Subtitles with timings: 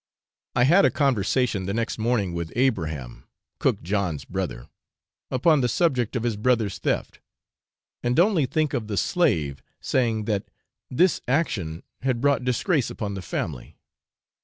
[0.55, 3.25] I had a conversation the next morning with Abraham,
[3.59, 4.67] cook John's brother,
[5.29, 7.19] upon the subject of his brother's theft;
[8.01, 10.49] and only think of the slave saying that
[10.89, 13.77] 'this action had brought disgrace upon the family.'